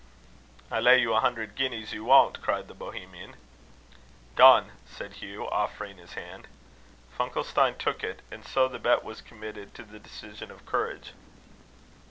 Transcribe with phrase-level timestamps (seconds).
[0.71, 3.35] "I lay you a hundred guineas you won't!" cried the Bohemian.
[4.35, 6.47] "Done!" said Hugh, offering him his hand.
[7.15, 11.11] Funkelstein took it; and so the bet was committed to the decision of courage.